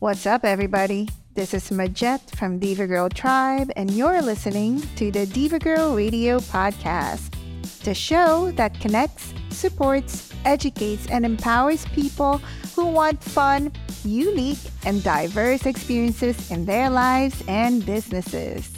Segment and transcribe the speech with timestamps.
[0.00, 1.08] What's up, everybody?
[1.34, 6.38] This is Majet from Diva Girl Tribe, and you're listening to the Diva Girl Radio
[6.38, 7.34] Podcast,
[7.82, 12.38] the show that connects, supports, educates, and empowers people
[12.76, 13.72] who want fun,
[14.04, 18.70] unique, and diverse experiences in their lives and businesses.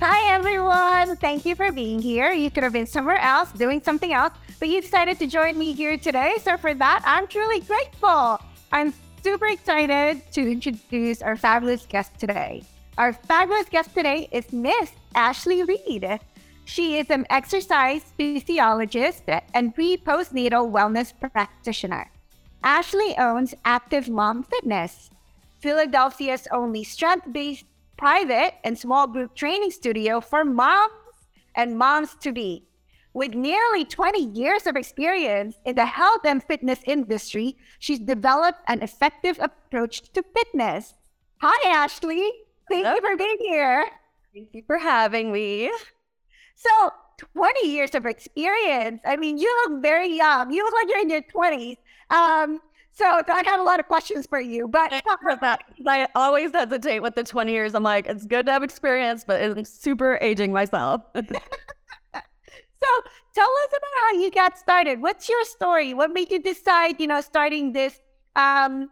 [0.00, 1.16] Hi, everyone.
[1.18, 2.32] Thank you for being here.
[2.32, 5.72] You could have been somewhere else doing something else, but you decided to join me
[5.72, 6.34] here today.
[6.42, 8.40] So, for that, I'm truly grateful.
[8.72, 8.92] I'm
[9.22, 12.62] super excited to introduce our fabulous guest today.
[12.96, 16.20] Our fabulous guest today is Miss Ashley Reid.
[16.64, 22.10] She is an exercise physiologist and pre postnatal wellness practitioner.
[22.62, 25.10] Ashley owns Active Mom Fitness,
[25.60, 27.64] Philadelphia's only strength based
[27.96, 30.92] private and small group training studio for moms
[31.54, 32.67] and moms to be.
[33.14, 38.82] With nearly 20 years of experience in the health and fitness industry, she's developed an
[38.82, 40.94] effective approach to fitness.
[41.40, 42.30] Hi, Ashley.
[42.68, 42.94] Thank Hello.
[42.96, 43.86] you for being here.
[44.34, 45.70] Thank you for having me.
[46.54, 46.70] So,
[47.34, 49.00] 20 years of experience.
[49.04, 50.52] I mean, you look very young.
[50.52, 51.76] You look like you're in your 20s.
[52.10, 52.60] Um,
[52.92, 55.60] so I got a lot of questions for you, but that.
[55.86, 57.74] I always hesitate with the 20 years.
[57.74, 61.02] I'm like, it's good to have experience, but I'm super aging myself.
[62.82, 65.00] so tell us about how you got started.
[65.00, 65.94] What's your story?
[65.94, 68.00] What made you decide, you know, starting this,
[68.36, 68.90] um,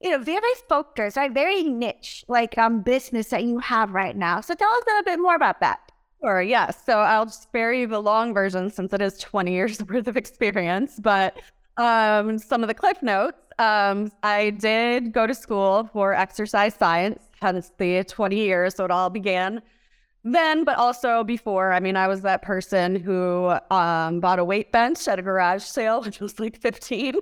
[0.00, 1.32] you know, very focused, right?
[1.32, 4.40] Very niche, like um, business that you have right now.
[4.40, 5.80] So tell us a little bit more about that.
[6.22, 6.82] Sure, yes.
[6.84, 10.16] So I'll just spare you the long version since it is 20 years worth of
[10.16, 11.40] experience, but
[11.76, 13.38] um, some of the cliff notes.
[13.60, 18.76] Um, I did go to school for exercise science, hence the 20 years.
[18.76, 19.62] So it all began
[20.24, 21.72] then, but also before.
[21.72, 25.62] I mean, I was that person who um, bought a weight bench at a garage
[25.62, 27.14] sale, which was like 15.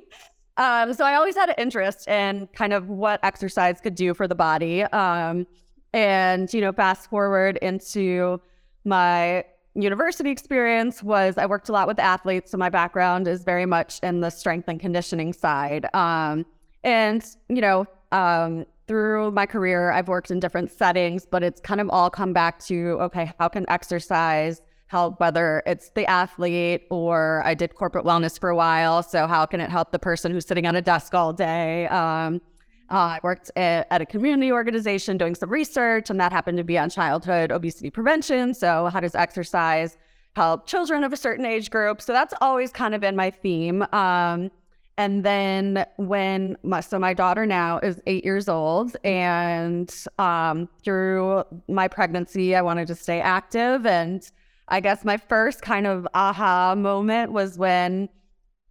[0.58, 4.27] Um, so I always had an interest in kind of what exercise could do for
[4.27, 4.83] the body.
[4.84, 5.47] Um,
[5.92, 8.41] and, you know, fast forward into
[8.84, 9.44] my
[9.75, 12.50] university experience was I worked a lot with athletes.
[12.50, 15.87] So my background is very much in the strength and conditioning side.
[15.94, 16.47] Um,
[16.82, 21.80] and, you know, um, through my career, I've worked in different settings, but it's kind
[21.80, 27.42] of all come back to okay, how can exercise help, whether it's the athlete or
[27.44, 29.02] I did corporate wellness for a while.
[29.02, 31.86] So, how can it help the person who's sitting on a desk all day?
[31.88, 32.41] Um,
[32.88, 36.64] uh, I worked at, at, a community organization doing some research, and that happened to
[36.64, 38.54] be on childhood obesity prevention.
[38.54, 39.98] So, how does exercise
[40.36, 42.00] help children of a certain age group?
[42.00, 43.84] So, that's always kind of been my theme.
[43.92, 44.52] Um,
[44.98, 51.44] and then when my, so my daughter now is eight years old, and um, through
[51.68, 53.84] my pregnancy, I wanted to stay active.
[53.84, 54.28] And
[54.68, 58.08] I guess my first kind of aha moment was when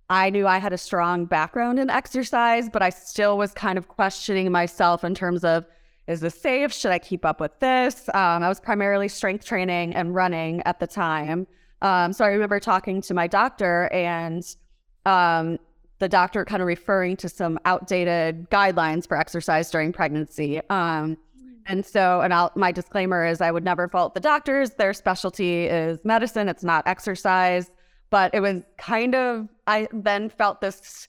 [0.09, 3.87] I knew I had a strong background in exercise, but I still was kind of
[3.87, 5.65] questioning myself in terms of
[6.07, 6.71] is this safe?
[6.71, 8.09] Should I keep up with this?
[8.09, 11.47] Um, I was primarily strength training and running at the time.
[11.81, 14.43] Um, so I remember talking to my doctor and
[15.05, 15.57] um,
[16.00, 20.61] the doctor kind of referring to some outdated guidelines for exercise during pregnancy.
[20.69, 21.17] Um,
[21.67, 24.72] and so, and I'll, my disclaimer is I would never fault the doctors.
[24.72, 27.72] Their specialty is medicine, it's not exercise.
[28.11, 31.07] But it was kind of, I then felt this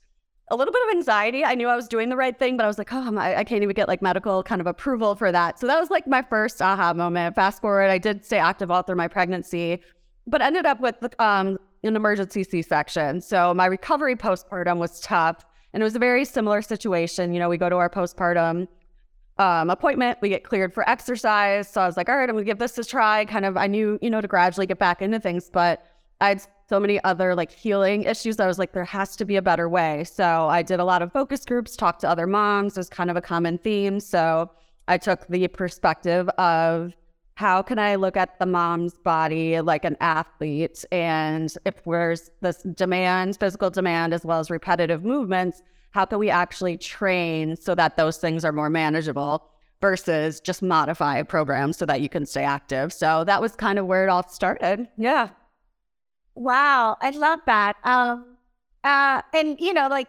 [0.51, 1.45] a little bit of anxiety.
[1.45, 3.45] I knew I was doing the right thing, but I was like, oh, I, I
[3.45, 5.59] can't even get like medical kind of approval for that.
[5.59, 7.35] So that was like my first aha moment.
[7.35, 9.83] Fast forward, I did stay active all through my pregnancy,
[10.27, 13.21] but ended up with um, an emergency C section.
[13.21, 15.45] So my recovery postpartum was tough.
[15.73, 17.35] And it was a very similar situation.
[17.35, 18.69] You know, we go to our postpartum
[19.39, 21.69] um, appointment, we get cleared for exercise.
[21.69, 23.27] So I was like, all right, I'm gonna give this a try.
[23.27, 25.85] Kind of, I knew, you know, to gradually get back into things, but
[26.21, 28.41] I had so many other like healing issues.
[28.41, 30.05] I was like, there has to be a better way.
[30.05, 32.77] So I did a lot of focus groups, talked to other moms.
[32.77, 34.01] it was kind of a common theme.
[34.01, 34.51] So
[34.89, 36.95] I took the perspective of
[37.37, 40.87] how can I look at the mom's body like an athlete?
[40.91, 46.31] And if there's this demand, physical demand, as well as repetitive movements, how can we
[46.31, 49.51] actually train so that those things are more manageable
[49.83, 52.91] versus just modify a program so that you can stay active?
[52.91, 54.89] So that was kind of where it all started.
[54.97, 55.29] Yeah.
[56.35, 57.77] Wow, I love that.
[57.85, 58.37] Um,
[58.83, 60.09] uh, and you know, like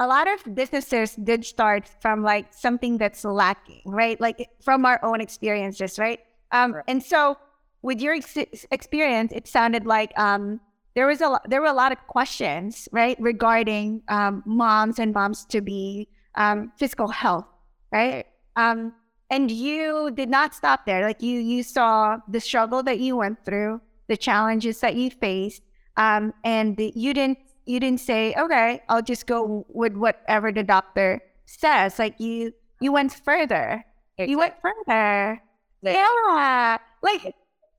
[0.00, 4.18] a lot of businesses did start from like something that's lacking, right?
[4.18, 6.20] Like from our own experiences, right?
[6.52, 6.84] Um, right.
[6.88, 7.36] and so
[7.82, 10.60] with your ex- experience, it sounded like um,
[10.94, 15.44] there was a there were a lot of questions, right, regarding um, moms and moms
[15.46, 17.46] to be um, physical health,
[17.90, 18.26] right?
[18.56, 18.92] Um,
[19.30, 21.02] and you did not stop there.
[21.02, 25.62] Like you you saw the struggle that you went through the challenges that you faced,
[25.96, 30.62] um, and the, you didn't you didn't say, okay, I'll just go with whatever the
[30.62, 31.98] doctor says.
[31.98, 33.84] Like you you went further.
[34.18, 34.30] Exactly.
[34.30, 35.40] You went further.
[35.82, 36.78] Yeah.
[37.02, 37.34] Like,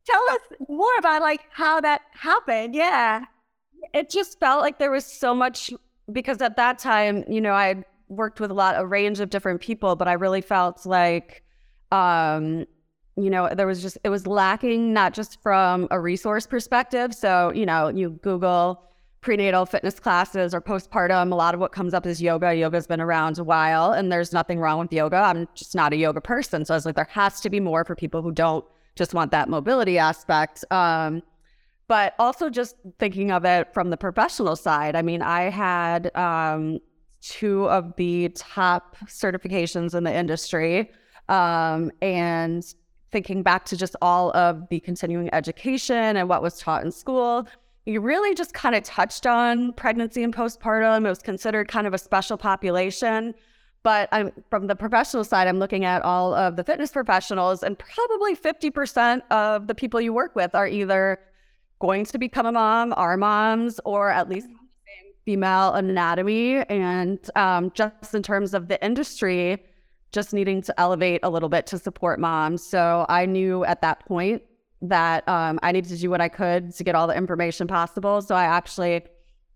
[0.06, 2.76] tell us more about like how that happened.
[2.76, 3.26] Yeah.
[3.94, 5.72] It just felt like there was so much
[6.12, 9.62] because at that time, you know, I worked with a lot, a range of different
[9.62, 11.44] people, but I really felt like,
[11.92, 12.66] um,
[13.16, 17.14] you know, there was just, it was lacking not just from a resource perspective.
[17.14, 18.84] So, you know, you Google
[19.24, 22.54] prenatal fitness classes or postpartum, a lot of what comes up is yoga.
[22.54, 25.16] Yoga's been around a while and there's nothing wrong with yoga.
[25.16, 26.66] I'm just not a yoga person.
[26.66, 28.66] So I was like, there has to be more for people who don't
[28.96, 30.64] just want that mobility aspect.
[30.70, 31.24] Um,
[31.88, 34.96] but also just thinking of it from the professional side.
[34.96, 36.80] I mean, I had um,
[37.22, 40.92] two of the top certifications in the industry.
[41.30, 42.64] Um, and
[43.14, 47.48] thinking back to just all of the continuing education and what was taught in school,
[47.86, 51.06] you really just kind of touched on pregnancy and postpartum.
[51.06, 53.34] It was considered kind of a special population.
[53.84, 57.78] But I'm from the professional side, I'm looking at all of the fitness professionals, and
[57.78, 61.20] probably 50% of the people you work with are either
[61.80, 64.48] going to become a mom, are moms, or at least
[65.26, 66.60] female anatomy.
[66.70, 69.62] And um, just in terms of the industry,
[70.14, 72.64] just needing to elevate a little bit to support moms.
[72.66, 74.44] So I knew at that point
[74.84, 78.22] that um, I needed to do what I could to get all the information possible.
[78.22, 79.02] So I actually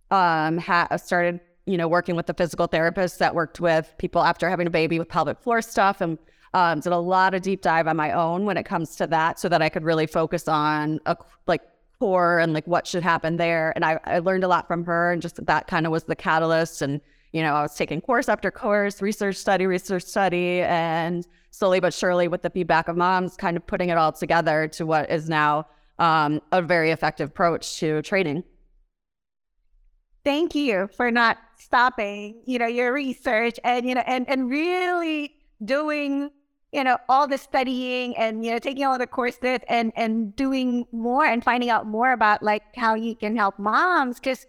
[0.09, 4.49] um, ha- started, you know, working with the physical therapist that worked with people after
[4.49, 6.17] having a baby with pelvic floor stuff and
[6.53, 9.37] um, did a lot of deep dive on my own when it comes to that
[9.37, 11.61] so that I could really focus on a, like
[11.99, 13.73] core and like what should happen there.
[13.75, 16.15] And I, I learned a lot from her and just that kind of was the
[16.15, 16.81] catalyst.
[16.81, 17.01] And,
[17.31, 21.93] you know, I was taking course after course, research study, research study, and slowly but
[21.93, 25.29] surely with the feedback of moms, kind of putting it all together to what is
[25.29, 25.67] now
[25.99, 28.43] um, a very effective approach to training.
[30.23, 35.33] Thank you for not stopping, you know, your research and, you know, and, and really
[35.63, 36.29] doing,
[36.71, 40.85] you know, all the studying and, you know, taking all the courses and, and doing
[40.91, 44.19] more and finding out more about like how you can help moms.
[44.19, 44.45] Cause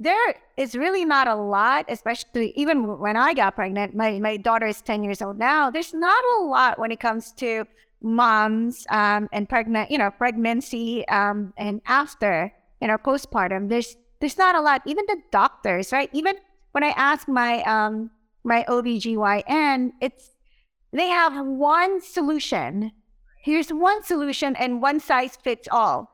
[0.00, 3.94] there is really not a lot, especially even when I got pregnant.
[3.94, 5.70] My my daughter is ten years old now.
[5.70, 7.66] There's not a lot when it comes to
[8.02, 12.50] moms um, and pregnant, you know, pregnancy um, and after,
[12.80, 13.68] you know, postpartum.
[13.68, 14.80] There's there's not a lot.
[14.86, 16.08] Even the doctors, right?
[16.14, 16.36] Even
[16.72, 18.10] when I ask my um
[18.42, 20.30] my OBGYN, it's
[20.92, 22.92] they have one solution.
[23.42, 26.10] Here's one solution and one size fits all.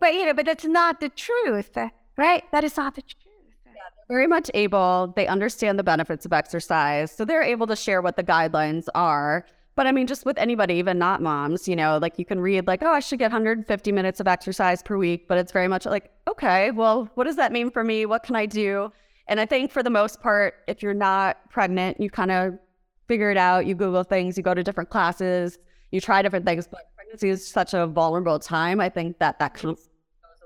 [0.00, 1.76] But you know, but that's not the truth
[2.18, 2.44] right?
[2.52, 3.24] That is not the truth.
[3.64, 3.72] Yeah,
[4.08, 5.14] very much able.
[5.16, 7.12] They understand the benefits of exercise.
[7.12, 9.46] So they're able to share what the guidelines are.
[9.76, 12.66] But I mean, just with anybody, even not moms, you know, like you can read,
[12.66, 15.28] like, oh, I should get 150 minutes of exercise per week.
[15.28, 18.04] But it's very much like, okay, well, what does that mean for me?
[18.04, 18.92] What can I do?
[19.28, 22.58] And I think for the most part, if you're not pregnant, you kind of
[23.06, 23.66] figure it out.
[23.66, 25.58] You Google things, you go to different classes,
[25.92, 26.66] you try different things.
[26.66, 28.80] But pregnancy is such a vulnerable time.
[28.80, 29.76] I think that that can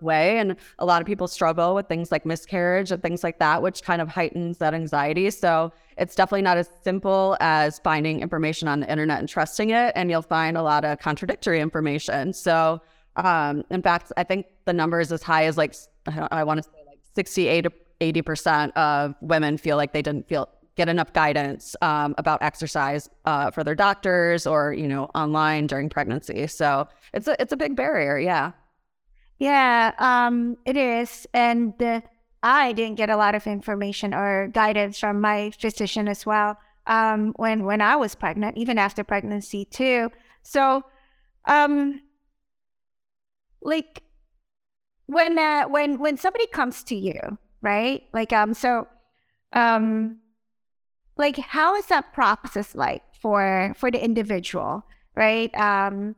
[0.02, 0.38] way.
[0.38, 3.82] And a lot of people struggle with things like miscarriage and things like that, which
[3.82, 5.30] kind of heightens that anxiety.
[5.30, 9.92] So it's definitely not as simple as finding information on the internet and trusting it.
[9.94, 12.32] And you'll find a lot of contradictory information.
[12.32, 12.80] So,
[13.16, 15.74] um, in fact, I think the number is as high as like,
[16.06, 20.48] I want to say like 68 to 80% of women feel like they didn't feel
[20.76, 25.88] get enough guidance um, about exercise uh, for their doctors or you know online during
[25.88, 28.52] pregnancy so it's a it's a big barrier yeah
[29.38, 31.26] yeah, um, it is.
[31.34, 32.00] And uh,
[32.42, 37.32] I didn't get a lot of information or guidance from my physician as well um,
[37.36, 40.10] when when I was pregnant, even after pregnancy too.
[40.42, 40.84] So,
[41.46, 42.00] um,
[43.60, 44.02] like
[45.06, 48.02] when uh, when when somebody comes to you, right?
[48.12, 48.88] Like um, so
[49.52, 50.18] um,
[51.16, 54.84] like how is that process like for for the individual,
[55.14, 55.54] right?
[55.54, 56.16] Um,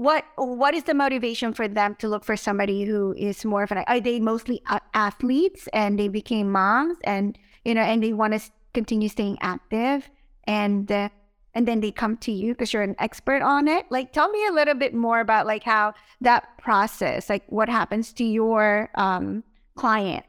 [0.00, 3.70] what what is the motivation for them to look for somebody who is more of
[3.70, 4.62] an are they mostly
[4.94, 8.40] athletes and they became moms and you know and they want to
[8.72, 10.08] continue staying active
[10.44, 11.10] and uh,
[11.52, 13.84] and then they come to you because you're an expert on it?
[13.90, 15.92] Like tell me a little bit more about like how
[16.22, 20.24] that process like what happens to your um client.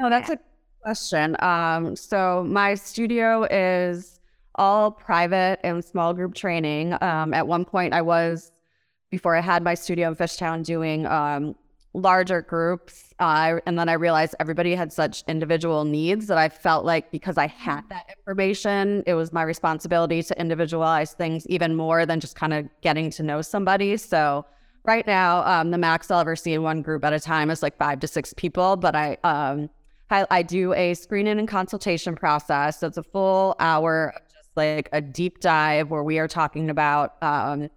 [0.00, 0.38] No that's a
[0.82, 1.36] question.
[1.38, 4.18] Um so my studio is
[4.56, 6.96] all private and small group training.
[7.00, 8.50] Um at one point i was
[9.10, 11.54] before I had my studio in Fishtown doing um,
[11.94, 13.14] larger groups.
[13.18, 17.38] Uh, and then I realized everybody had such individual needs that I felt like because
[17.38, 22.36] I had that information, it was my responsibility to individualize things even more than just
[22.36, 23.96] kind of getting to know somebody.
[23.96, 24.44] So
[24.84, 27.62] right now, um, the max I'll ever see in one group at a time is
[27.62, 28.76] like five to six people.
[28.76, 29.70] But I, um,
[30.10, 32.80] I, I do a screening and consultation process.
[32.80, 36.68] So it's a full hour of just like a deep dive where we are talking
[36.70, 37.70] about, um,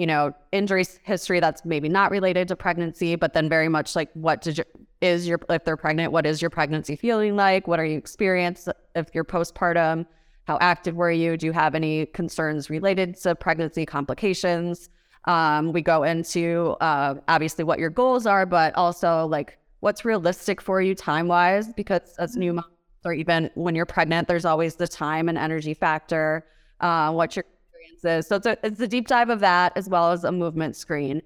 [0.00, 4.08] you know, injury history that's maybe not related to pregnancy, but then very much like
[4.14, 4.64] what did you,
[5.02, 7.68] is your, if they're pregnant, what is your pregnancy feeling like?
[7.68, 10.06] What are you experiencing if you're postpartum?
[10.44, 11.36] How active were you?
[11.36, 14.88] Do you have any concerns related to pregnancy complications?
[15.26, 20.62] Um, we go into uh, obviously what your goals are, but also like what's realistic
[20.62, 22.68] for you time wise, because as new moms,
[23.04, 26.46] or even when you're pregnant, there's always the time and energy factor.
[26.80, 27.44] Uh, what your
[27.92, 28.28] experience is.
[28.28, 31.22] So it's a, it's a deep dive of that as well as a movement screen.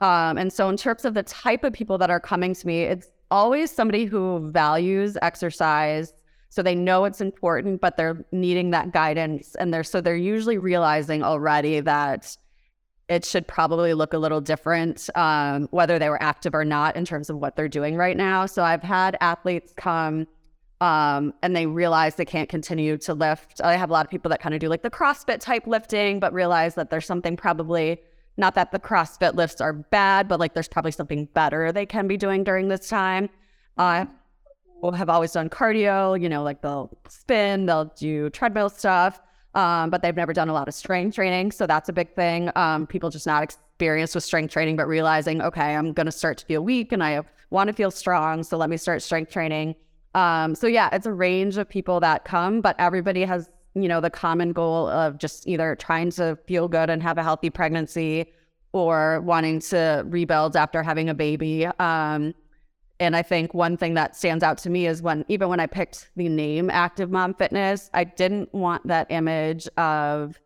[0.00, 2.82] Um, and so in terms of the type of people that are coming to me,
[2.82, 6.14] it's always somebody who values exercise.
[6.48, 9.54] So they know it's important, but they're needing that guidance.
[9.54, 12.36] And they're so they're usually realizing already that
[13.08, 17.04] it should probably look a little different, um, whether they were active or not, in
[17.04, 18.46] terms of what they're doing right now.
[18.46, 20.26] So I've had athletes come
[20.82, 23.60] um, and they realize they can't continue to lift.
[23.62, 26.20] I have a lot of people that kind of do like the CrossFit type lifting,
[26.20, 28.02] but realize that there's something probably
[28.36, 32.08] not that the CrossFit lifts are bad, but like there's probably something better they can
[32.08, 33.30] be doing during this time.
[33.78, 34.06] Uh,
[34.94, 39.20] have always done cardio, you know, like they'll spin, they'll do treadmill stuff
[39.54, 41.52] um, but they've never done a lot of strength training.
[41.52, 42.50] So that's a big thing.
[42.56, 46.38] Um, people just not experienced with strength training, but realizing, okay, I'm going to start
[46.38, 47.20] to feel weak and I
[47.50, 48.42] want to feel strong.
[48.42, 49.74] So let me start strength training.
[50.14, 54.00] Um, so yeah, it's a range of people that come, but everybody has, you know,
[54.00, 58.32] the common goal of just either trying to feel good and have a healthy pregnancy
[58.72, 61.66] or wanting to rebuild after having a baby.
[61.78, 62.34] Um,
[63.00, 65.66] and I think one thing that stands out to me is when, even when I
[65.66, 70.38] picked the name Active Mom Fitness, I didn't want that image of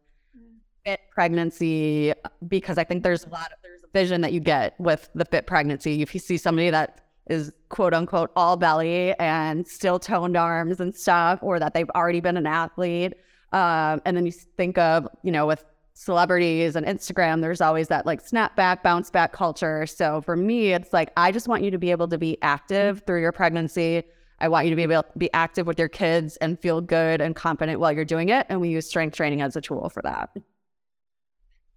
[0.85, 2.15] fit pregnancy
[2.49, 5.25] because I think there's a lot of, there's a vision that you get with the
[5.25, 6.03] fit pregnancy.
[6.03, 10.95] If you see somebody that is quote unquote all belly and still toned arms and
[10.95, 13.15] stuff, or that they've already been an athlete.
[13.53, 15.65] Um, and then you think of, you know, with
[15.95, 19.87] celebrities and Instagram, there's always that like snap back, bounce back culture.
[19.87, 23.03] So for me, it's like, I just want you to be able to be active
[23.07, 24.03] through your pregnancy.
[24.39, 27.23] I want you to be able to be active with your kids and feel good
[27.23, 28.45] and confident while you're doing it.
[28.51, 30.37] And we use strength training as a tool for that.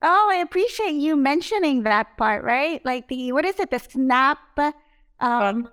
[0.01, 2.83] Oh, I appreciate you mentioning that part, right?
[2.83, 3.71] Like the, what is it?
[3.71, 4.39] The snap,
[5.19, 5.69] um,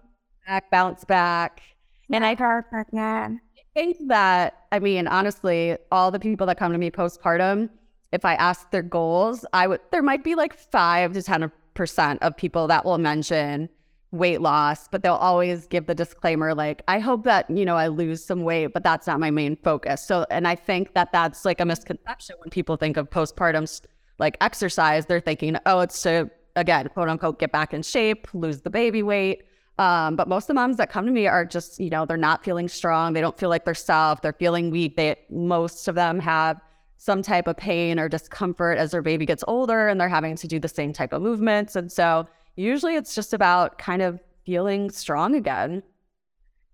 [0.46, 1.62] back, bounce back.
[2.10, 2.88] And I heard that.
[2.94, 3.38] I
[3.74, 7.68] think that, I mean, honestly, all the people that come to me postpartum,
[8.12, 12.22] if I ask their goals, I would there might be like five to ten percent
[12.22, 13.68] of people that will mention
[14.12, 17.88] weight loss, but they'll always give the disclaimer like, I hope that, you know, I
[17.88, 20.06] lose some weight, but that's not my main focus.
[20.06, 23.82] So, and I think that that's like a misconception when people think of postpartum
[24.18, 28.62] like exercise, they're thinking, oh, it's to, again, quote unquote, get back in shape, lose
[28.62, 29.44] the baby weight.
[29.78, 32.16] Um, but most of the moms that come to me are just, you know, they're
[32.16, 33.12] not feeling strong.
[33.12, 34.22] They don't feel like they're self.
[34.22, 34.96] They're feeling weak.
[34.96, 36.58] They, most of them have
[36.96, 40.48] some type of pain or discomfort as their baby gets older and they're having to
[40.48, 41.76] do the same type of movements.
[41.76, 45.82] And so usually it's just about kind of feeling strong again.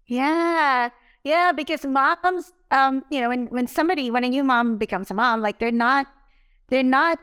[0.07, 0.91] Yeah.
[1.25, 5.15] Yeah, because moms, um, you know, when, when somebody, when a new mom becomes a
[5.15, 6.07] mom, like they're not,
[6.69, 7.19] they're not,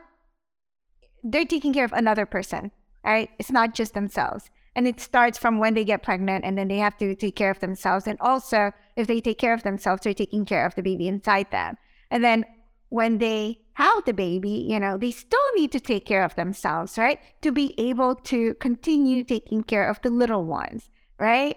[1.22, 2.72] they're taking care of another person,
[3.04, 3.30] right?
[3.38, 4.50] It's not just themselves.
[4.76, 7.50] And it starts from when they get pregnant and then they have to take care
[7.50, 8.06] of themselves.
[8.06, 11.50] And also, if they take care of themselves, they're taking care of the baby inside
[11.50, 11.76] them.
[12.10, 12.44] And then
[12.88, 16.98] when they have the baby, you know, they still need to take care of themselves,
[16.98, 17.18] right?
[17.42, 21.56] To be able to continue taking care of the little ones, right?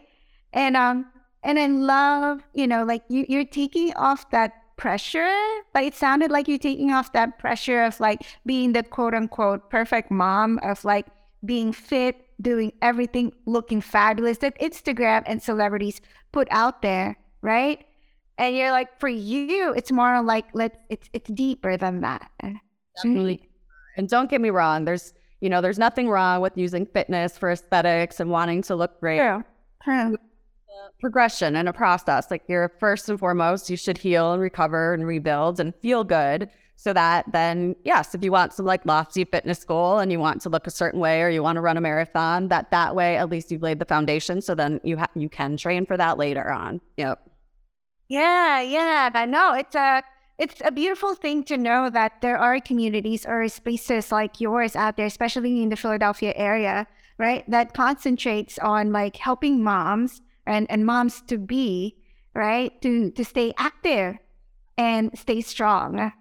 [0.53, 1.12] And um
[1.43, 5.30] and I love, you know, like you you're taking off that pressure.
[5.74, 9.70] but it sounded like you're taking off that pressure of like being the quote unquote
[9.70, 11.08] perfect mom of like
[11.46, 16.00] being fit, doing everything, looking fabulous that Instagram and celebrities
[16.32, 17.86] put out there, right?
[18.39, 22.32] and you're like for you it's more like let it's it's deeper than that
[22.98, 23.36] Definitely.
[23.36, 24.00] Mm-hmm.
[24.00, 27.51] and don't get me wrong there's you know there's nothing wrong with using fitness for
[27.51, 29.44] aesthetics and wanting to look great True.
[29.84, 30.18] True.
[31.00, 35.06] Progression and a process like you're first and foremost you should heal and recover and
[35.06, 39.63] rebuild and feel good so that then yes if you want some like lofty fitness
[39.63, 41.82] goal and you want to look a certain way or you want to run a
[41.82, 45.30] marathon that that way at least you've laid the foundation so then you ha- you
[45.30, 47.30] can train for that later on yep
[48.13, 49.53] yeah, yeah, I know.
[49.53, 50.03] It's a
[50.38, 54.98] it's a beautiful thing to know that there are communities or spaces like yours out
[54.98, 56.86] there, especially in the Philadelphia area,
[57.18, 57.44] right?
[57.50, 61.98] That concentrates on like helping moms and, and moms to be,
[62.34, 62.82] right?
[62.82, 64.18] To to stay active
[64.78, 66.12] and stay strong.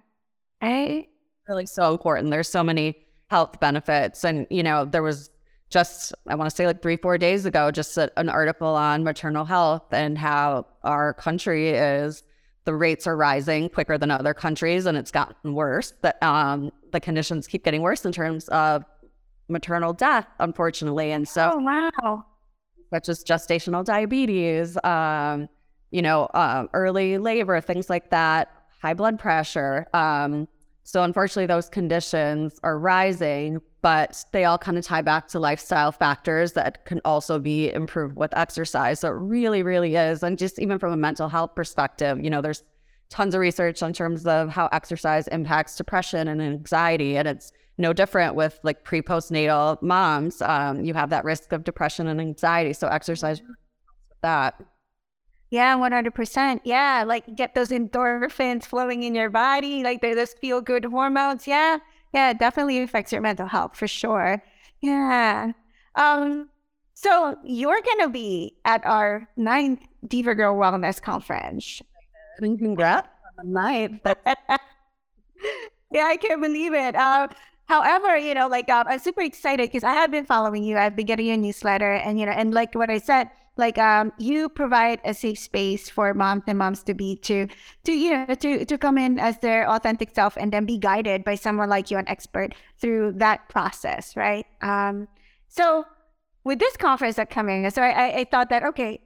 [0.62, 1.08] Right?
[1.48, 2.30] Really so important.
[2.30, 2.96] There's so many
[3.28, 4.24] health benefits.
[4.24, 5.30] And, you know, there was
[5.70, 9.04] just I want to say like three four days ago, just a, an article on
[9.04, 12.22] maternal health and how our country is
[12.64, 15.94] the rates are rising quicker than other countries and it's gotten worse.
[16.02, 18.84] That um, the conditions keep getting worse in terms of
[19.48, 21.10] maternal death, unfortunately.
[21.10, 22.24] And so, oh, wow.
[22.92, 25.48] Such as gestational diabetes, um,
[25.90, 28.50] you know, uh, early labor, things like that,
[28.82, 29.86] high blood pressure.
[29.94, 30.46] Um,
[30.84, 35.90] so, unfortunately, those conditions are rising, but they all kind of tie back to lifestyle
[35.90, 39.00] factors that can also be improved with exercise.
[39.00, 40.22] So, it really, really is.
[40.22, 42.62] And just even from a mental health perspective, you know, there's
[43.08, 47.16] tons of research in terms of how exercise impacts depression and anxiety.
[47.16, 50.42] And it's no different with like pre postnatal moms.
[50.42, 52.72] Um, you have that risk of depression and anxiety.
[52.72, 53.42] So, exercise
[54.22, 54.60] that.
[55.50, 56.60] Yeah, 100%.
[56.64, 61.46] Yeah, like get those endorphins flowing in your body, like they're those feel good hormones.
[61.46, 61.78] Yeah,
[62.14, 64.42] yeah, it definitely affects your mental health for sure.
[64.80, 65.52] Yeah.
[65.94, 66.48] Um,
[66.94, 71.82] so you're going to be at our ninth Diva Girl Wellness Conference.
[72.38, 73.08] Congrats
[73.44, 74.00] ninth.
[75.90, 76.94] yeah, I can't believe it.
[76.94, 77.28] Uh,
[77.66, 80.76] however, you know, like um, I'm super excited because I have been following you.
[80.76, 84.12] I've been getting your newsletter, and you know, and like what I said, like um
[84.18, 87.46] you provide a safe space for moms and moms to be to
[87.84, 91.24] to you know to to come in as their authentic self and then be guided
[91.24, 95.06] by someone like you an expert through that process right um
[95.48, 95.84] so
[96.44, 99.00] with this conference that coming so i i thought that okay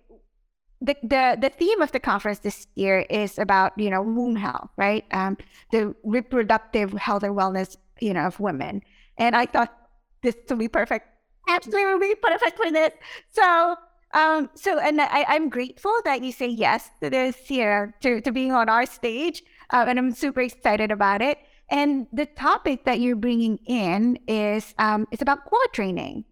[0.81, 4.71] the, the the theme of the conference this year is about you know womb health
[4.77, 5.37] right um
[5.73, 8.83] the reproductive health and wellness you know of women
[9.19, 9.75] and i thought
[10.23, 11.07] this would be perfect
[11.49, 12.93] absolutely perfect for this
[13.31, 13.77] so
[14.13, 18.33] um, so, and I, I'm grateful that you say yes to this here, to, to
[18.33, 19.43] being on our stage.
[19.71, 21.39] Uh, and I'm super excited about it.
[21.69, 26.25] And the topic that you're bringing in is um, it's about core training,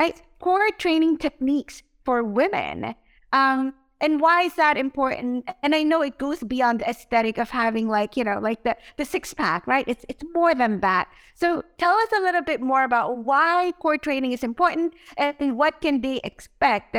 [0.00, 0.20] right?
[0.40, 2.94] Core training techniques for women.
[3.32, 7.48] Um, and why is that important and i know it goes beyond the aesthetic of
[7.48, 11.08] having like you know like the the six pack right it's it's more than that
[11.34, 15.80] so tell us a little bit more about why core training is important and what
[15.80, 16.96] can they expect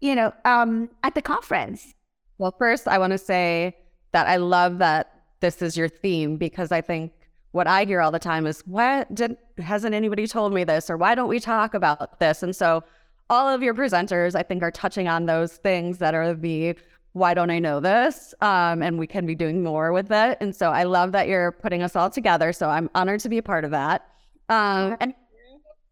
[0.00, 1.92] you know um at the conference
[2.38, 3.76] well first i want to say
[4.12, 7.12] that i love that this is your theme because i think
[7.54, 10.96] what I hear all the time is, "What did hasn't anybody told me this?" or
[10.96, 12.82] "Why don't we talk about this?" And so
[13.30, 16.76] all of your presenters, I think, are touching on those things that are the
[17.12, 18.34] why don't I know this?
[18.40, 20.36] Um, and we can be doing more with it.
[20.40, 22.52] And so I love that you're putting us all together.
[22.52, 24.08] So I'm honored to be a part of that.
[24.48, 25.14] Um, and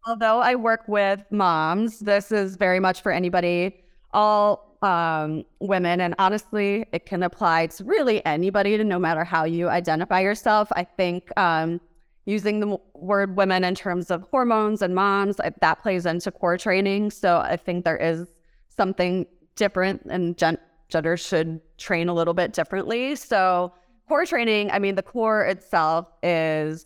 [0.05, 6.01] although I work with moms, this is very much for anybody, all um, women.
[6.01, 10.67] And honestly, it can apply to really anybody, no matter how you identify yourself.
[10.75, 11.79] I think um,
[12.25, 17.11] using the word women in terms of hormones and moms, that plays into core training.
[17.11, 18.27] So I think there is
[18.69, 20.57] something different and gen-
[20.89, 23.15] gender should train a little bit differently.
[23.15, 23.73] So
[24.07, 26.85] core training, I mean, the core itself is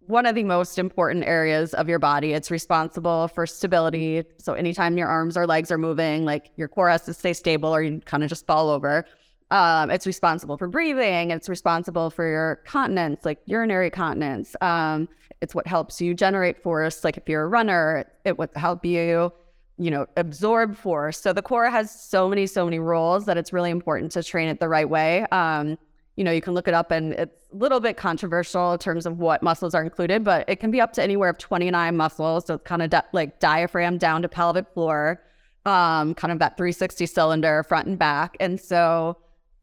[0.00, 2.32] one of the most important areas of your body.
[2.32, 4.24] It's responsible for stability.
[4.38, 7.68] So anytime your arms or legs are moving, like your core has to stay stable
[7.68, 9.04] or you kind of just fall over.
[9.50, 11.30] Um, it's responsible for breathing.
[11.30, 14.54] It's responsible for your continence, like urinary continence.
[14.60, 15.08] Um,
[15.40, 17.04] it's what helps you generate force.
[17.04, 19.32] Like if you're a runner, it would help you,
[19.78, 21.20] you know, absorb force.
[21.20, 24.48] So the core has so many, so many roles that it's really important to train
[24.48, 25.24] it the right way.
[25.32, 25.78] Um,
[26.16, 29.06] you know, you can look it up and it's a little bit controversial in terms
[29.06, 32.46] of what muscles are included, but it can be up to anywhere of 29 muscles.
[32.46, 35.22] So it's kind of di- like diaphragm down to pelvic floor,
[35.64, 38.36] um, kind of that 360 cylinder front and back.
[38.40, 39.16] And so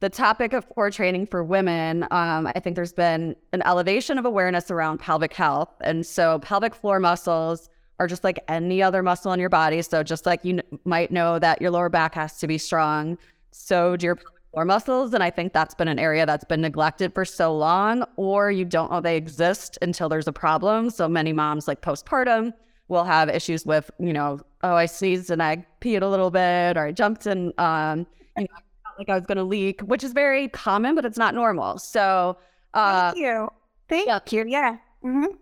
[0.05, 4.25] the topic of core training for women, um, I think there's been an elevation of
[4.25, 5.73] awareness around pelvic health.
[5.81, 9.81] And so, pelvic floor muscles are just like any other muscle in your body.
[9.81, 13.17] So, just like you n- might know that your lower back has to be strong,
[13.49, 15.11] so do your pelvic floor muscles.
[15.15, 18.63] And I think that's been an area that's been neglected for so long, or you
[18.63, 20.91] don't know they exist until there's a problem.
[20.91, 22.53] So, many moms, like postpartum,
[22.89, 26.77] will have issues with, you know, oh, I sneezed and I peed a little bit,
[26.77, 28.05] or I jumped and, um,
[28.37, 28.59] you know,
[28.97, 31.77] like I was going to leak, which is very common, but it's not normal.
[31.77, 32.37] So,
[32.73, 33.49] uh, thank you.
[33.89, 34.19] Thank yeah.
[34.31, 34.45] you.
[34.47, 34.77] Yeah.
[35.03, 35.35] Mm-hmm.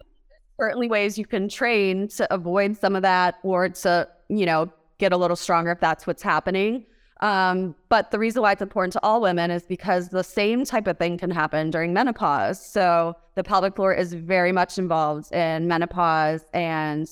[0.59, 5.13] Certainly ways you can train to avoid some of that or to, you know, get
[5.13, 6.85] a little stronger if that's what's happening.
[7.21, 10.87] Um, but the reason why it's important to all women is because the same type
[10.87, 12.63] of thing can happen during menopause.
[12.63, 17.07] So the pelvic floor is very much involved in menopause and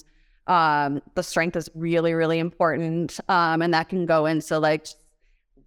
[0.48, 3.20] um, the strength is really, really important.
[3.30, 4.88] Um, and that can go into like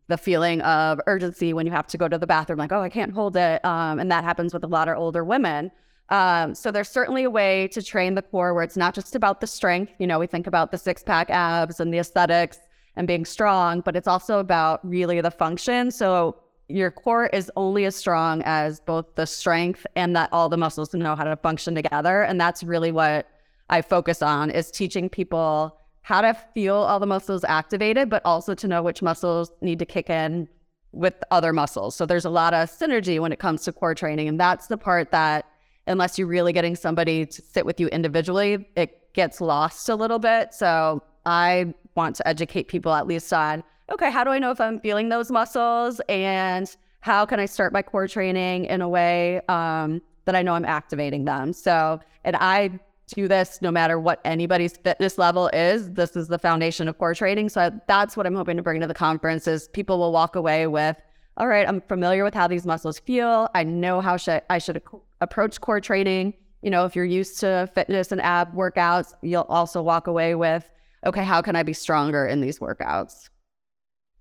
[0.09, 2.88] the feeling of urgency when you have to go to the bathroom, like, oh, I
[2.88, 3.64] can't hold it.
[3.64, 5.71] Um, and that happens with a lot of older women.
[6.11, 9.40] Um, so there's certainly a way to train the core where it's not just about
[9.40, 9.93] the strength.
[9.99, 12.59] You know, we think about the six pack abs and the aesthetics
[12.97, 15.90] and being strong, but it's also about really the function.
[15.90, 16.37] So
[16.69, 20.95] your core is only as strong as both the strength and that all the muscles
[20.95, 22.23] know how to function together.
[22.23, 23.27] And that's really what
[23.71, 28.55] I focus on is teaching people how to feel all the muscles activated, but also
[28.55, 30.47] to know which muscles need to kick in
[30.93, 31.97] with other muscles.
[31.97, 34.29] So there's a lot of synergy when it comes to core training.
[34.29, 35.47] And that's the part that,
[35.87, 40.19] unless you're really getting somebody to sit with you individually, it gets lost a little
[40.19, 40.53] bit.
[40.53, 44.61] So I want to educate people at least on okay, how do I know if
[44.61, 46.01] I'm feeling those muscles?
[46.09, 50.55] And how can I start my core training in a way um, that I know
[50.55, 51.53] I'm activating them?
[51.53, 55.90] So, and I do this no matter what anybody's fitness level is.
[55.93, 57.49] This is the foundation of core training.
[57.51, 60.67] So that's what I'm hoping to bring to the conference is people will walk away
[60.67, 60.97] with,
[61.37, 63.49] all right, I'm familiar with how these muscles feel.
[63.55, 64.83] I know how sh- I should
[65.21, 66.35] approach core training.
[66.62, 70.69] You know, if you're used to fitness and ab workouts, you'll also walk away with,
[71.05, 73.29] okay, how can I be stronger in these workouts?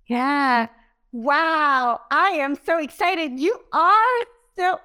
[0.06, 0.66] Yeah.
[1.12, 2.00] Wow.
[2.10, 3.38] I am so excited.
[3.38, 4.24] You are
[4.56, 4.78] so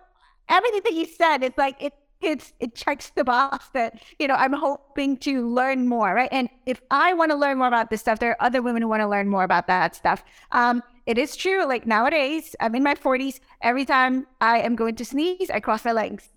[0.50, 4.36] everything that you said, it's like it it's it checks the box that, you know,
[4.36, 6.30] I'm hoping to learn more, right?
[6.32, 8.88] And if I want to learn more about this stuff, there are other women who
[8.88, 10.24] want to learn more about that stuff.
[10.52, 13.40] Um, it is true, like nowadays, I'm in my 40s.
[13.62, 16.30] Every time I am going to sneeze, I cross my legs,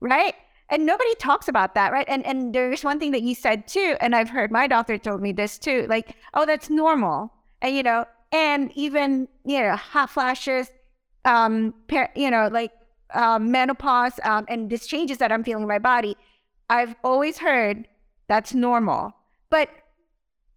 [0.00, 0.34] right?
[0.68, 2.06] And nobody talks about that, right?
[2.08, 5.20] And and there's one thing that you said too, and I've heard my doctor told
[5.20, 7.32] me this too, like, oh, that's normal.
[7.60, 10.70] And you know, and even you know hot flashes,
[11.24, 11.74] um,
[12.14, 12.70] you know like
[13.14, 16.16] um, menopause, um, and these changes that I'm feeling in my body.
[16.68, 17.88] I've always heard
[18.28, 19.12] that's normal,
[19.50, 19.68] but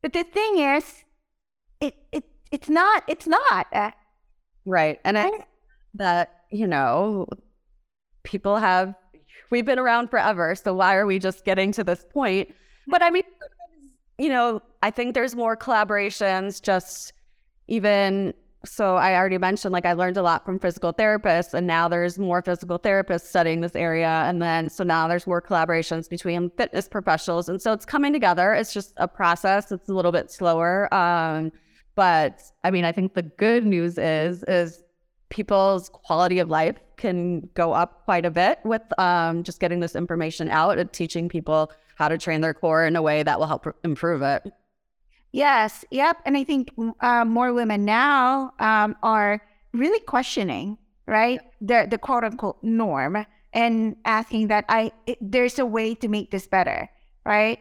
[0.02, 1.04] but the thing is,
[1.82, 3.04] it it it's not.
[3.08, 3.68] It's not.
[3.74, 3.92] Uh,
[4.66, 5.32] right, and I
[5.96, 7.28] that you know
[8.24, 8.96] people have
[9.50, 12.54] we've been around forever, so why are we just getting to this point?
[12.88, 13.24] But I mean,
[14.18, 17.14] you know, I think there's more collaborations just
[17.68, 18.34] even
[18.66, 22.18] so I already mentioned like I learned a lot from physical therapists and now there's
[22.18, 24.24] more physical therapists studying this area.
[24.26, 27.50] And then so now there's more collaborations between fitness professionals.
[27.50, 28.54] And so it's coming together.
[28.54, 29.72] It's just a process.
[29.72, 31.52] It's a little bit slower um,
[31.96, 34.82] but I mean I think the good news is is
[35.30, 39.96] people's quality of life can go up quite a bit with um, just getting this
[39.96, 43.48] information out and teaching people how to train their core in a way that will
[43.48, 44.44] help improve it.
[45.34, 45.84] Yes.
[45.92, 46.20] Yep.
[46.26, 49.42] And I think uh, more women now um, are
[49.74, 55.66] really questioning, right, the the quote unquote norm and asking that I it, there's a
[55.66, 56.90] way to make this better,
[57.26, 57.60] right?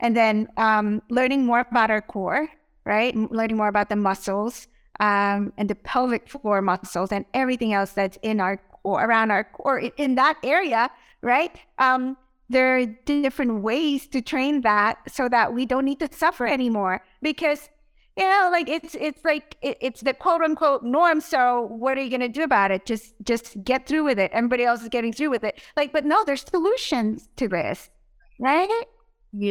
[0.00, 2.48] And then um, learning more about our core,
[2.84, 3.14] right?
[3.14, 4.66] Learning more about the muscles
[4.98, 9.44] um, and the pelvic floor muscles and everything else that's in our core, around our
[9.44, 10.90] core in that area,
[11.22, 11.54] right?
[11.78, 12.16] Um,
[12.52, 17.02] there are different ways to train that so that we don't need to suffer anymore
[17.20, 17.68] because
[18.16, 21.20] you know like it's it's like it, it's the quote unquote norm.
[21.20, 22.86] So what are you going to do about it?
[22.86, 24.30] Just just get through with it.
[24.32, 25.60] Everybody else is getting through with it.
[25.76, 27.90] Like but no there's solutions to this
[28.38, 28.84] right?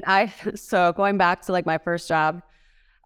[0.05, 2.41] I so going back to like my first job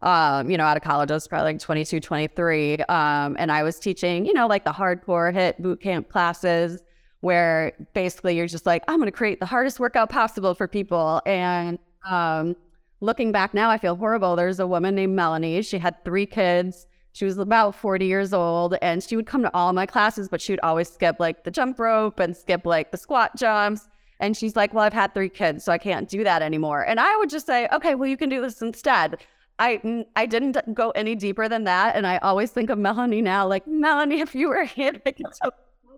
[0.02, 2.78] um, you know, out of college, I was probably like 22, 23.
[2.90, 6.82] Um, and I was teaching, you know, like the hardcore HIIT boot camp classes
[7.26, 11.24] where basically you're just like, I'm going to create the hardest workout possible for people.
[11.26, 12.56] And um,
[13.02, 14.36] looking back now, I feel horrible.
[14.36, 15.60] There's a woman named Melanie.
[15.64, 16.86] She had three kids.
[17.14, 20.40] She was about 40 years old and she would come to all my classes, but
[20.40, 23.88] she would always skip like the jump rope and skip like the squat jumps.
[24.20, 26.86] And she's like, Well, I've had three kids, so I can't do that anymore.
[26.86, 29.18] And I would just say, Okay, well, you can do this instead.
[29.58, 31.96] I I didn't go any deeper than that.
[31.96, 35.26] And I always think of Melanie now, like, Melanie, if you were here, I could
[35.42, 35.56] help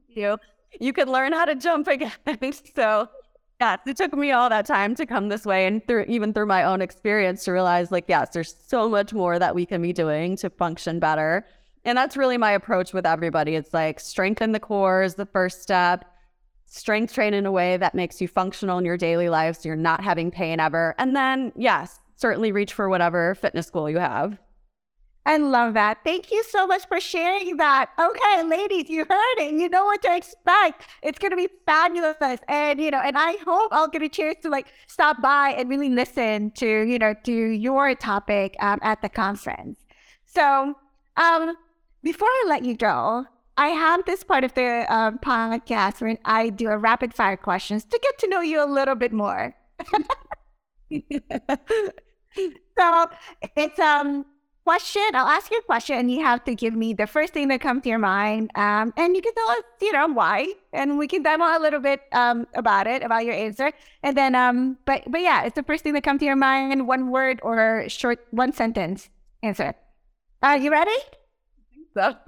[0.07, 0.37] you
[0.79, 2.11] you could learn how to jump again.
[2.75, 3.09] so
[3.59, 6.45] yeah, it took me all that time to come this way and through even through
[6.45, 9.93] my own experience to realize like, yes, there's so much more that we can be
[9.93, 11.45] doing to function better.
[11.83, 13.55] And that's really my approach with everybody.
[13.55, 16.05] It's like strengthen the core is the first step.
[16.67, 19.75] Strength train in a way that makes you functional in your daily life so you're
[19.75, 20.93] not having pain ever.
[20.97, 24.37] And then, yes, certainly reach for whatever fitness goal you have.
[25.27, 25.97] I love that.
[26.05, 27.89] Thank you so much for sharing that.
[27.99, 29.53] Okay, ladies, you heard it.
[29.55, 30.83] You know what to expect.
[31.03, 32.39] It's going to be fabulous.
[32.47, 35.69] And, you know, and I hope I'll get a chance to like stop by and
[35.69, 39.79] really listen to, you know, to your topic um, at the conference.
[40.25, 40.75] So,
[41.17, 41.57] um,
[42.03, 43.25] before I let you go,
[43.57, 47.83] I have this part of the um, podcast where I do a rapid fire questions
[47.83, 49.53] to get to know you a little bit more.
[52.79, 53.09] so
[53.57, 54.25] it's um
[54.67, 55.01] question.
[55.13, 57.61] I'll ask you a question, and you have to give me the first thing that
[57.61, 58.51] comes to your mind.
[58.55, 61.79] Um, and you can tell us, you know, why, and we can demo a little
[61.79, 63.71] bit um, about it, about your answer.
[64.03, 66.85] And then, um, but but yeah, it's the first thing that comes to your mind,
[66.85, 69.09] one word or short, one sentence
[69.41, 69.73] answer.
[70.43, 70.99] Are uh, you ready?
[71.93, 72.13] So,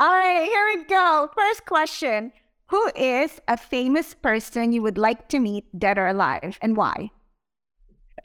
[0.00, 1.28] all right, here we go.
[1.36, 2.32] First question
[2.68, 7.10] Who is a famous person you would like to meet, dead or alive, and why?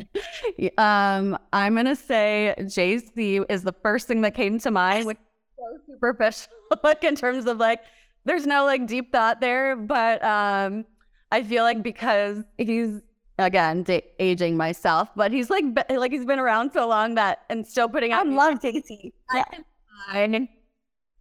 [0.77, 5.17] um, I'm gonna say Jay Z is the first thing that came to mind, which
[5.57, 6.51] so superficial,
[6.83, 7.81] like in terms of like,
[8.25, 10.85] there's no like deep thought there, but um,
[11.31, 13.01] I feel like because he's
[13.37, 13.85] again
[14.19, 17.89] aging myself, but he's like be- like he's been around so long that and still
[17.89, 18.27] putting out.
[18.27, 19.13] I love Jay Z.
[19.33, 19.43] Yeah.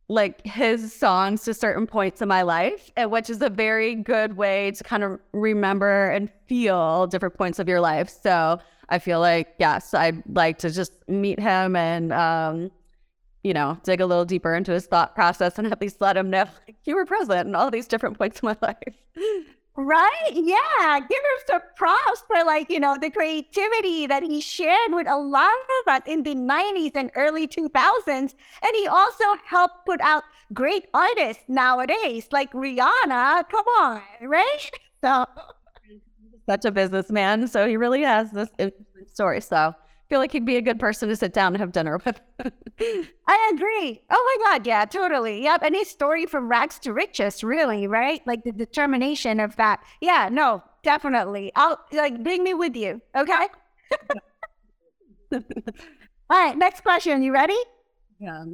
[0.08, 4.36] Like his songs to certain points in my life, and which is a very good
[4.36, 8.08] way to kind of remember and feel different points of your life.
[8.08, 12.70] So I feel like yes, I'd like to just meet him and um,
[13.42, 16.30] you know dig a little deeper into his thought process and at least let him
[16.30, 18.94] know like, you were present in all these different points of my life.
[19.80, 20.32] Right?
[20.32, 20.98] Yeah.
[20.98, 25.16] Give him some props for like, you know, the creativity that he shared with a
[25.16, 28.34] lot of us in the 90s and early 2000s.
[28.62, 33.48] And he also helped put out great artists nowadays, like Rihanna.
[33.48, 34.70] Come on, right?
[35.00, 35.26] So
[36.48, 37.46] such a businessman.
[37.46, 38.48] So he really has this
[39.06, 39.40] story.
[39.40, 39.74] So
[40.08, 42.20] feel like he'd be a good person to sit down and have dinner with.
[43.26, 44.00] I agree.
[44.10, 44.66] Oh my God.
[44.66, 45.42] Yeah, totally.
[45.42, 45.62] Yep.
[45.62, 48.20] And his story from rags to riches, really, right?
[48.26, 49.80] Like the determination of that.
[50.00, 51.52] Yeah, no, definitely.
[51.56, 53.00] I'll like bring me with you.
[53.16, 53.48] Okay.
[55.32, 55.40] All
[56.30, 56.56] right.
[56.56, 57.22] Next question.
[57.22, 57.58] You ready?
[58.18, 58.44] Yeah.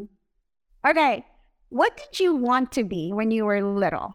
[0.87, 1.25] Okay.
[1.69, 4.15] What did you want to be when you were little?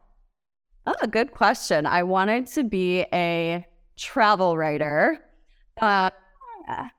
[0.86, 1.86] Oh, good question.
[1.86, 3.66] I wanted to be a
[3.98, 5.20] travel writer.
[5.80, 6.10] Uh,
[6.68, 6.90] and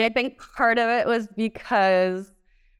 [0.00, 2.32] I think part of it was because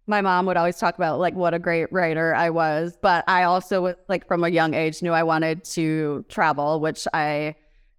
[0.07, 3.45] my mom would always talk about like what a great writer I was, but I
[3.45, 7.55] also like from a young age knew I wanted to travel, which I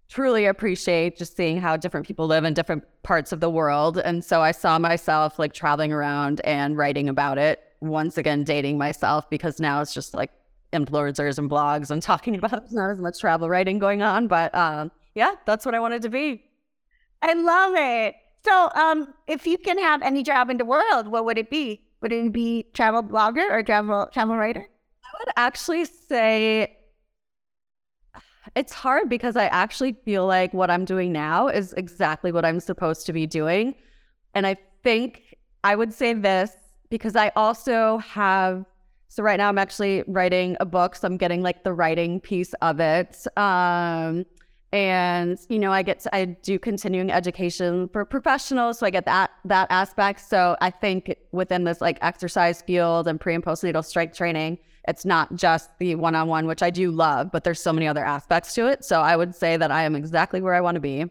[0.08, 3.98] truly appreciate just seeing how different people live in different parts of the world.
[3.98, 7.60] And so I saw myself like traveling around and writing about it.
[7.80, 10.30] Once again, dating myself because now it's just like
[10.72, 12.72] influencers and blogs and talking about it.
[12.72, 14.28] not as much travel writing going on.
[14.28, 16.44] But um, yeah, that's what I wanted to be.
[17.22, 18.14] I love it.
[18.44, 21.80] So, um, if you can have any job in the world, what would it be?
[22.02, 24.68] Would it be travel blogger or travel travel writer?
[25.04, 26.76] I would actually say
[28.54, 32.60] it's hard because I actually feel like what I'm doing now is exactly what I'm
[32.60, 33.74] supposed to be doing.
[34.34, 36.52] And I think I would say this
[36.90, 38.66] because I also have
[39.08, 42.52] so right now I'm actually writing a book, so I'm getting like the writing piece
[42.60, 43.16] of it.
[43.38, 44.26] Um
[44.74, 49.06] and you know i get to, i do continuing education for professionals so i get
[49.06, 50.20] that that aspect.
[50.20, 54.58] So i think within this like exercise field and pre and postnatal strength training
[54.88, 58.52] it's not just the one-on-one which i do love but there's so many other aspects
[58.54, 58.84] to it.
[58.84, 61.06] So i would say that i am exactly where i want to be.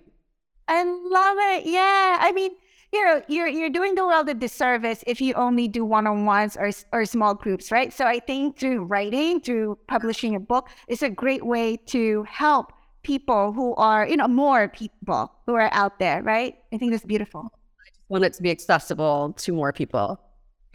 [0.67, 1.65] I love it.
[1.65, 2.17] Yeah.
[2.19, 2.51] I mean
[2.91, 6.71] you know you're you're doing the world a disservice if you only do one-on-ones or
[6.91, 7.93] or small groups right?
[7.93, 12.73] So i think through writing through publishing a book is a great way to help
[13.03, 16.57] people who are, you know, more people who are out there, right?
[16.73, 17.51] I think that's beautiful.
[17.51, 20.19] I just want it to be accessible to more people.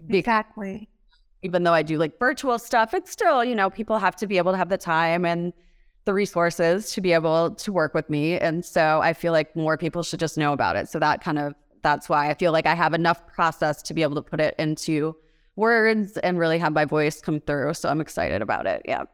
[0.08, 0.88] Exactly.
[1.42, 4.38] Even though I do like virtual stuff, it's still, you know, people have to be
[4.38, 5.52] able to have the time and
[6.04, 8.38] the resources to be able to work with me.
[8.38, 10.88] And so I feel like more people should just know about it.
[10.88, 14.02] So that kind of, that's why I feel like I have enough process to be
[14.02, 15.14] able to put it into
[15.54, 17.74] words and really have my voice come through.
[17.74, 18.82] So I'm excited about it.
[18.84, 19.04] Yeah.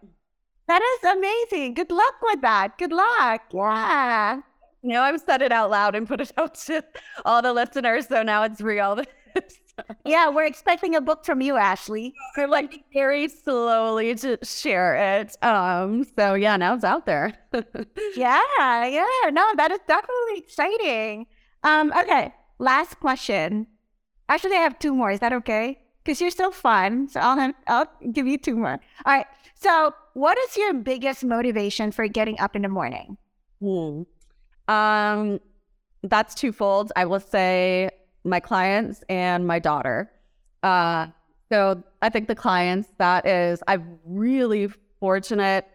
[0.67, 1.75] That is amazing.
[1.75, 2.79] Good luck with that.
[2.79, 3.43] Good luck.
[3.53, 4.41] Yeah.
[4.83, 6.85] You know, I've said it out loud and put it out to
[7.25, 8.09] all the listeners.
[8.09, 9.03] So now it's real.
[10.05, 12.15] yeah, we're expecting a book from you, Ashley.
[12.37, 15.37] We're like very slowly to share it.
[15.43, 17.35] Um, so yeah, now it's out there.
[18.17, 18.43] yeah,
[18.87, 19.31] yeah.
[19.33, 21.27] No, that is definitely exciting.
[21.63, 22.35] Um, okay.
[22.59, 23.67] Last question.
[24.29, 25.11] Actually, I have two more.
[25.11, 25.81] Is that okay?
[26.05, 27.09] Because you're so fun.
[27.09, 28.79] So I'll I'll give you two more.
[29.07, 29.27] All right.
[29.55, 33.17] So, what is your biggest motivation for getting up in the morning?
[33.61, 34.03] Hmm.
[34.69, 35.41] Um,
[36.03, 36.93] that's twofold.
[36.97, 37.89] I will say
[38.25, 40.11] my clients and my daughter.
[40.63, 41.07] Uh,
[41.51, 45.67] so I think the clients, that is, I'm really fortunate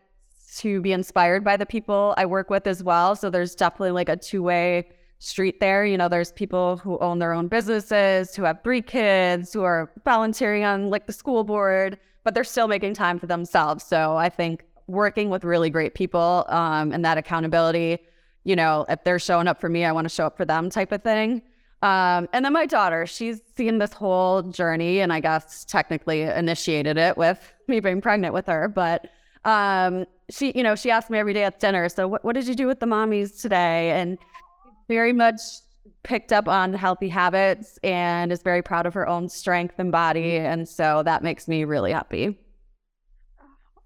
[0.57, 3.15] to be inspired by the people I work with as well.
[3.15, 5.85] So there's definitely like a two way street there.
[5.85, 9.91] You know, there's people who own their own businesses, who have three kids, who are
[10.03, 13.83] volunteering on like the school board but they're still making time for themselves.
[13.83, 17.99] So I think working with really great people um, and that accountability,
[18.43, 20.69] you know, if they're showing up for me, I want to show up for them
[20.69, 21.41] type of thing.
[21.81, 26.97] Um, and then my daughter, she's seen this whole journey and I guess technically initiated
[26.97, 28.67] it with me being pregnant with her.
[28.67, 29.09] But
[29.45, 32.47] um, she, you know, she asked me every day at dinner, so what, what did
[32.47, 33.91] you do with the mommies today?
[33.91, 34.17] And
[34.89, 35.39] very much
[36.03, 40.35] picked up on healthy habits and is very proud of her own strength and body.
[40.35, 42.37] And so that makes me really happy.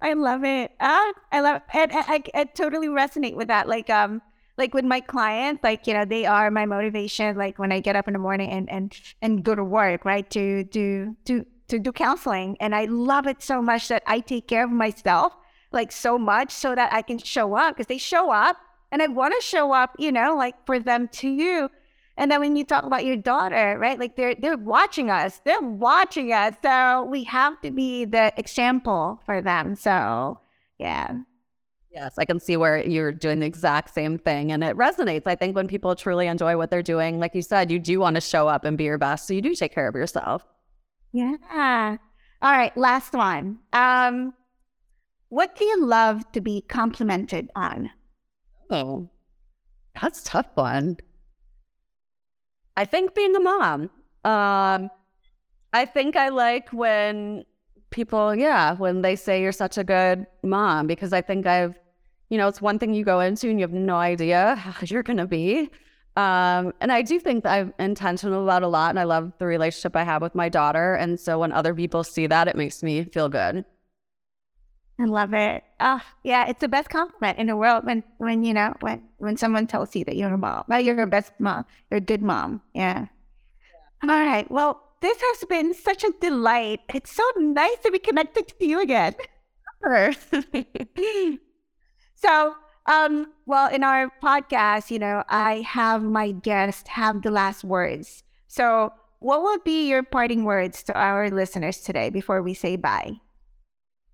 [0.01, 0.71] I love it.
[0.79, 1.91] Ah, I love it.
[1.93, 3.67] I, I, I totally resonate with that.
[3.67, 4.21] Like, um,
[4.57, 7.37] like with my clients, like, you know, they are my motivation.
[7.37, 10.29] Like when I get up in the morning and, and, and go to work, right.
[10.31, 12.57] To, to, to, to do counseling.
[12.59, 15.33] And I love it so much that I take care of myself
[15.73, 18.57] like so much so that I can show up because they show up
[18.93, 21.67] and I want to show up, you know, like for them too.
[22.15, 23.99] And then when you talk about your daughter, right?
[23.99, 25.41] Like they're they're watching us.
[25.43, 26.53] They're watching us.
[26.63, 29.75] So we have to be the example for them.
[29.75, 30.39] So
[30.77, 31.15] yeah.
[31.91, 35.23] Yes, I can see where you're doing the exact same thing and it resonates.
[35.25, 38.15] I think when people truly enjoy what they're doing, like you said, you do want
[38.15, 39.27] to show up and be your best.
[39.27, 40.45] So you do take care of yourself.
[41.13, 41.97] Yeah.
[42.43, 43.57] All right, last one.
[43.73, 44.35] Um
[45.29, 47.89] what do you love to be complimented on?
[48.73, 49.07] Oh.
[50.01, 50.97] That's tough one.
[52.75, 53.81] I think being a mom.
[54.25, 54.89] Um,
[55.71, 57.45] I think I like when
[57.91, 61.77] people, yeah, when they say you're such a good mom, because I think I've,
[62.29, 65.03] you know, it's one thing you go into and you have no idea how you're
[65.03, 65.69] going to be.
[66.15, 69.45] Um, and I do think that I'm intentional about a lot, and I love the
[69.45, 70.95] relationship I have with my daughter.
[70.95, 73.65] And so when other people see that, it makes me feel good.
[75.03, 75.65] I love it.
[75.81, 79.35] Oh, yeah, it's the best compliment in the world when, when you know, when when
[79.35, 80.63] someone tells you that you're a mom.
[80.69, 81.65] Well, you're a best mom.
[81.91, 82.61] You're a good mom.
[82.73, 83.07] Yeah.
[84.03, 84.09] yeah.
[84.09, 84.49] All right.
[84.49, 86.79] Well, this has been such a delight.
[86.93, 89.13] It's so nice to be connected to you again.
[92.15, 97.65] so, um, well, in our podcast, you know, I have my guest have the last
[97.65, 98.23] words.
[98.47, 103.19] So, what would be your parting words to our listeners today before we say bye?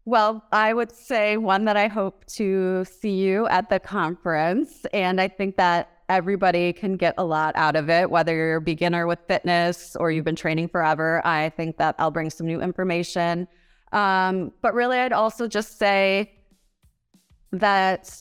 [0.10, 4.84] Well, I would say one that I hope to see you at the conference.
[4.92, 8.62] And I think that everybody can get a lot out of it, whether you're a
[8.62, 11.22] beginner with fitness or you've been training forever.
[11.28, 13.48] I think that I'll bring some new information.
[13.92, 16.32] Um, but really, I'd also just say
[17.52, 18.12] that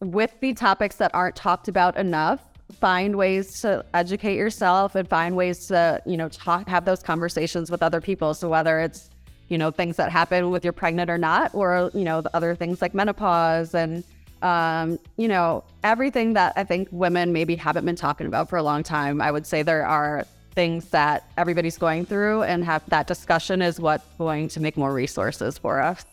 [0.00, 2.40] with the topics that aren't talked about enough,
[2.80, 7.70] find ways to educate yourself and find ways to, you know, talk, have those conversations
[7.70, 8.32] with other people.
[8.32, 9.10] So whether it's
[9.48, 12.54] you know, things that happen with you're pregnant or not, or, you know, the other
[12.54, 14.04] things like menopause and,
[14.42, 18.62] um, you know, everything that I think women maybe haven't been talking about for a
[18.62, 19.20] long time.
[19.20, 23.80] I would say there are things that everybody's going through and have that discussion is
[23.80, 26.04] what's going to make more resources for us.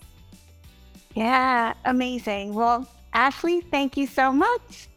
[1.13, 2.54] Yeah, amazing.
[2.54, 4.88] Well, Ashley, thank you so much.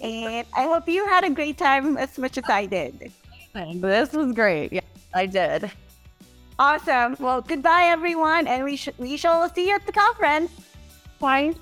[0.00, 3.12] And I hope you had a great time as much as I did.
[3.54, 4.72] This was great.
[4.72, 4.80] Yeah,
[5.14, 5.70] I did.
[6.58, 7.16] Awesome.
[7.20, 10.50] Well, goodbye, everyone, and we, sh- we shall see you at the conference.
[11.20, 11.54] Bye.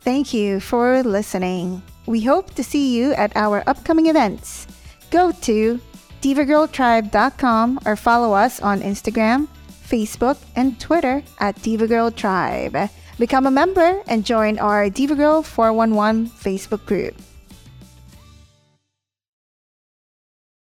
[0.00, 1.82] Thank you for listening.
[2.06, 4.66] We hope to see you at our upcoming events.
[5.10, 5.80] Go to
[6.20, 12.90] divagirltribe.com or follow us on Instagram, Facebook, and Twitter at divagirltribe.
[13.18, 17.14] Become a member and join our Diva Girl 411 Facebook group.